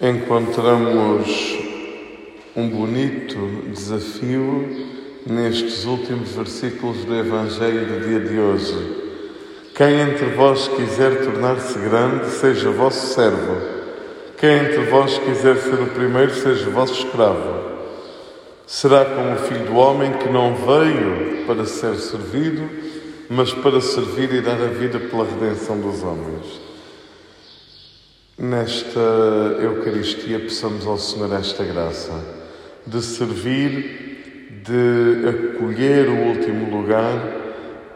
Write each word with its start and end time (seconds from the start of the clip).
encontramos 0.00 1.58
um 2.56 2.68
bonito 2.68 3.70
desafio 3.72 4.68
nestes 5.26 5.84
últimos 5.84 6.32
versículos 6.32 7.04
do 7.04 7.14
Evangelho 7.14 7.86
do 7.86 8.06
dia 8.06 8.20
de 8.20 8.38
hoje. 8.38 9.04
Quem 9.74 10.00
entre 10.00 10.26
vós 10.26 10.68
quiser 10.68 11.24
tornar-se 11.24 11.78
grande, 11.78 12.28
seja 12.30 12.70
vosso 12.70 13.14
servo. 13.14 13.56
Quem 14.36 14.58
entre 14.58 14.84
vós 14.84 15.18
quiser 15.18 15.56
ser 15.56 15.80
o 15.80 15.86
primeiro, 15.86 16.34
seja 16.34 16.70
vosso 16.70 17.06
escravo. 17.06 17.64
Será 18.66 19.04
como 19.04 19.34
o 19.34 19.38
filho 19.38 19.66
do 19.66 19.74
homem 19.74 20.12
que 20.12 20.28
não 20.28 20.54
veio 20.54 21.44
para 21.46 21.64
ser 21.64 21.94
servido, 21.96 22.68
mas 23.28 23.52
para 23.52 23.80
servir 23.80 24.32
e 24.32 24.40
dar 24.40 24.60
a 24.60 24.66
vida 24.66 24.98
pela 24.98 25.24
redenção 25.24 25.78
dos 25.80 26.02
homens. 26.02 26.73
Nesta 28.44 29.00
Eucaristia, 29.62 30.38
peçamos 30.38 30.86
ao 30.86 30.98
Senhor 30.98 31.32
esta 31.32 31.64
graça 31.64 32.12
de 32.86 33.00
servir, 33.00 34.60
de 34.62 35.26
acolher 35.26 36.10
o 36.10 36.28
último 36.28 36.78
lugar 36.78 37.18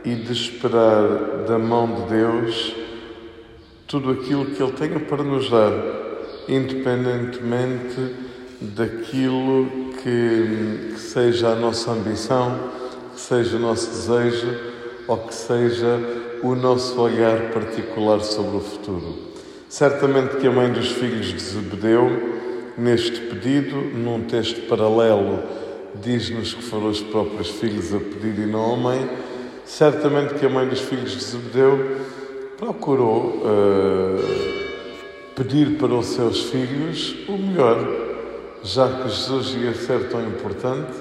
e 0.03 0.15
de 0.15 0.33
esperar 0.33 1.45
da 1.47 1.59
mão 1.59 1.95
de 1.95 2.15
Deus 2.15 2.75
tudo 3.87 4.11
aquilo 4.11 4.47
que 4.47 4.63
Ele 4.63 4.73
tenha 4.73 4.99
para 4.99 5.23
nos 5.23 5.51
dar, 5.51 5.71
independentemente 6.49 8.15
daquilo 8.59 9.93
que, 10.03 10.95
que 10.95 10.99
seja 10.99 11.49
a 11.49 11.57
nossa 11.57 11.91
ambição, 11.91 12.59
que 13.13 13.21
seja 13.21 13.59
o 13.59 13.61
nosso 13.61 13.87
desejo 13.91 14.49
ou 15.07 15.19
que 15.19 15.35
seja 15.35 16.01
o 16.43 16.55
nosso 16.55 16.99
olhar 16.99 17.51
particular 17.51 18.23
sobre 18.23 18.57
o 18.57 18.61
futuro. 18.61 19.29
Certamente 19.69 20.37
que 20.37 20.47
a 20.47 20.51
mãe 20.51 20.73
dos 20.73 20.89
filhos 20.93 21.27
de 21.27 21.39
Zebedeu, 21.39 22.11
neste 22.79 23.21
pedido, 23.21 23.77
num 23.77 24.23
texto 24.23 24.67
paralelo, 24.67 25.43
diz-nos 25.97 26.55
que 26.55 26.63
foram 26.63 26.89
os 26.89 27.03
próprios 27.03 27.51
filhos 27.51 27.93
a 27.93 27.99
pedir 27.99 28.39
e 28.39 28.47
não 28.47 28.73
a 28.73 28.77
mãe. 28.79 29.11
Certamente 29.67 30.35
que 30.35 30.47
a 30.47 30.49
mãe 30.49 30.67
dos 30.67 30.81
filhos 30.81 31.13
de 31.13 31.23
Zebedeu 31.23 31.99
procurou 32.57 33.43
uh, 33.43 34.25
pedir 35.37 35.77
para 35.77 35.95
os 35.95 36.07
seus 36.07 36.45
filhos 36.45 37.15
o 37.29 37.37
melhor, 37.37 37.87
já 38.63 38.89
que 38.89 39.11
Jesus 39.11 39.55
ia 39.55 39.75
ser 39.75 40.09
tão 40.09 40.27
importante 40.27 40.93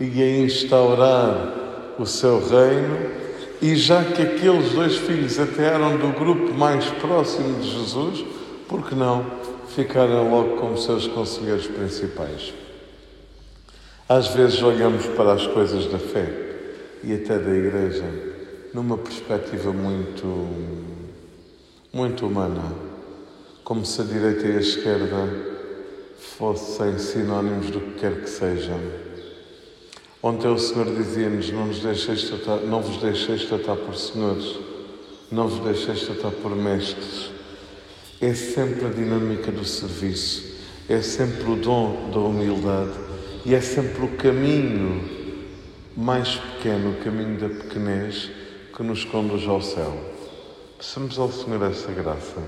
e 0.00 0.04
ia 0.04 0.44
instaurar 0.44 1.94
o 1.96 2.04
seu 2.04 2.40
reino 2.40 3.27
e 3.60 3.74
já 3.76 4.04
que 4.04 4.22
aqueles 4.22 4.72
dois 4.72 4.96
filhos 4.96 5.38
até 5.38 5.64
eram 5.64 5.96
do 5.96 6.08
grupo 6.18 6.52
mais 6.54 6.84
próximo 6.86 7.60
de 7.60 7.70
Jesus, 7.70 8.24
por 8.68 8.86
que 8.86 8.94
não 8.94 9.24
ficaram 9.74 10.30
logo 10.30 10.56
como 10.56 10.78
seus 10.78 11.06
conselheiros 11.08 11.66
principais? 11.66 12.52
Às 14.08 14.28
vezes 14.28 14.62
olhamos 14.62 15.06
para 15.06 15.32
as 15.32 15.46
coisas 15.46 15.86
da 15.86 15.98
fé 15.98 16.26
e 17.02 17.12
até 17.12 17.38
da 17.38 17.54
Igreja 17.54 18.04
numa 18.72 18.96
perspectiva 18.96 19.72
muito, 19.72 20.48
muito 21.92 22.26
humana, 22.26 22.72
como 23.64 23.84
se 23.84 24.00
a 24.00 24.04
direita 24.04 24.46
e 24.46 24.56
a 24.56 24.60
esquerda 24.60 25.28
fossem 26.18 26.98
sinónimos 26.98 27.70
do 27.70 27.80
que 27.80 28.00
quer 28.00 28.20
que 28.20 28.28
sejam 28.28 28.78
Ontem 30.22 30.48
o 30.48 30.58
Senhor 30.58 30.86
dizia-nos: 30.86 31.50
não, 31.50 31.66
nos 31.66 31.80
deixeis 31.80 32.28
não 32.66 32.82
vos 32.82 32.96
deixeis 32.98 33.44
tratar 33.44 33.76
por 33.76 33.94
senhores, 33.94 34.56
não 35.30 35.46
vos 35.46 35.60
deixeis 35.60 36.02
tratar 36.02 36.32
por 36.32 36.54
mestres. 36.56 37.30
É 38.20 38.34
sempre 38.34 38.86
a 38.86 38.90
dinâmica 38.90 39.52
do 39.52 39.64
serviço, 39.64 40.56
é 40.88 41.00
sempre 41.00 41.48
o 41.48 41.54
dom 41.54 42.10
da 42.12 42.18
humildade 42.18 42.98
e 43.46 43.54
é 43.54 43.60
sempre 43.60 44.04
o 44.04 44.16
caminho 44.16 45.08
mais 45.96 46.34
pequeno, 46.34 46.90
o 46.90 47.04
caminho 47.04 47.38
da 47.38 47.48
pequenez 47.48 48.28
que 48.76 48.82
nos 48.82 49.04
conduz 49.04 49.46
ao 49.46 49.62
céu. 49.62 49.96
Peçamos 50.76 51.16
ao 51.16 51.30
Senhor 51.30 51.62
essa 51.62 51.92
graça, 51.92 52.42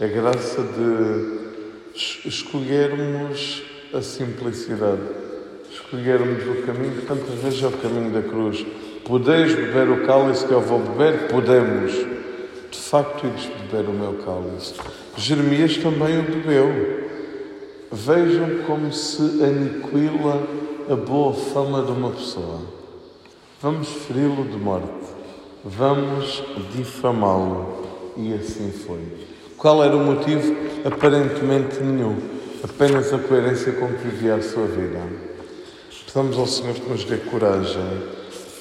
a 0.00 0.06
graça 0.06 0.62
de 0.62 2.26
escolhermos 2.26 3.62
a 3.92 4.00
simplicidade 4.00 5.29
escolhermos 5.70 6.42
o 6.46 6.62
caminho, 6.66 7.02
tantas 7.06 7.34
vezes 7.40 7.62
é 7.62 7.66
o 7.68 7.72
caminho 7.72 8.10
da 8.10 8.22
cruz. 8.22 8.66
Podeis 9.04 9.54
beber 9.54 9.88
o 9.88 10.06
cálice 10.06 10.46
que 10.46 10.52
eu 10.52 10.60
vou 10.60 10.80
beber? 10.80 11.28
Podemos. 11.28 11.92
De 12.70 12.78
facto, 12.78 13.26
ides 13.26 13.46
beber 13.46 13.88
o 13.88 13.92
meu 13.92 14.14
cálice. 14.24 14.74
Jeremias 15.16 15.76
também 15.78 16.18
o 16.18 16.22
bebeu. 16.22 17.00
Vejam 17.92 18.64
como 18.66 18.92
se 18.92 19.22
aniquila 19.42 20.42
a 20.88 20.94
boa 20.94 21.32
fama 21.34 21.82
de 21.82 21.92
uma 21.92 22.10
pessoa. 22.10 22.60
Vamos 23.60 23.88
feri-lo 23.88 24.44
de 24.44 24.56
morte. 24.56 24.88
Vamos 25.64 26.42
difamá-lo. 26.74 27.84
E 28.16 28.32
assim 28.34 28.72
foi. 28.72 29.00
Qual 29.56 29.82
era 29.84 29.96
o 29.96 30.00
motivo? 30.00 30.54
Aparentemente 30.84 31.82
nenhum. 31.82 32.16
Apenas 32.62 33.12
a 33.12 33.18
coerência 33.18 33.72
com 33.72 33.88
que 33.88 34.08
vivia 34.08 34.36
a 34.36 34.42
sua 34.42 34.66
vida. 34.66 35.00
Pedamos 36.12 36.38
ao 36.38 36.46
Senhor 36.48 36.74
que 36.74 36.90
nos 36.90 37.04
dê 37.04 37.18
coragem 37.18 38.02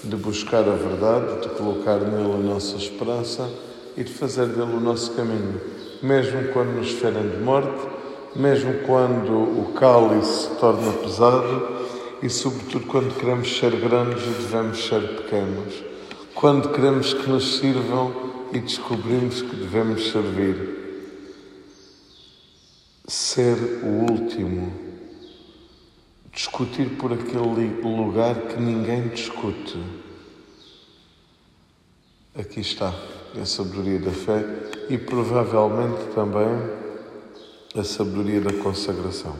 de 0.03 0.15
buscar 0.15 0.59
a 0.69 0.75
verdade, 0.75 1.41
de 1.41 1.49
colocar 1.55 1.97
nele 1.97 2.31
a 2.31 2.37
nossa 2.37 2.77
esperança 2.77 3.49
e 3.97 4.03
de 4.03 4.13
fazer 4.13 4.45
dele 4.45 4.71
o 4.71 4.79
nosso 4.79 5.15
caminho, 5.15 5.59
mesmo 5.99 6.49
quando 6.53 6.77
nos 6.77 6.91
ferem 6.91 7.27
de 7.27 7.37
morte, 7.37 7.87
mesmo 8.35 8.71
quando 8.85 9.33
o 9.33 9.73
cálice 9.73 10.43
se 10.43 10.55
torna 10.59 10.93
pesado 10.93 11.87
e, 12.21 12.29
sobretudo, 12.29 12.85
quando 12.85 13.17
queremos 13.17 13.57
ser 13.57 13.75
grandes 13.77 14.23
e 14.23 14.29
devemos 14.29 14.85
ser 14.85 15.01
pequenos, 15.15 15.73
quando 16.35 16.69
queremos 16.69 17.15
que 17.15 17.27
nos 17.27 17.57
sirvam 17.57 18.13
e 18.53 18.59
descobrimos 18.59 19.41
que 19.41 19.55
devemos 19.55 20.11
servir. 20.11 20.77
Ser 23.07 23.57
o 23.81 24.11
último 24.11 24.88
discutir 26.39 26.95
por 26.95 27.11
aquele 27.11 27.81
lugar 27.83 28.33
que 28.33 28.55
ninguém 28.61 29.09
discute. 29.09 29.77
Aqui 32.33 32.61
está 32.61 32.93
a 33.39 33.45
sabedoria 33.45 33.99
da 33.99 34.11
fé 34.11 34.45
e 34.89 34.97
provavelmente 34.97 36.01
também 36.15 36.47
a 37.75 37.83
sabedoria 37.83 38.39
da 38.39 38.53
consagração. 38.53 39.35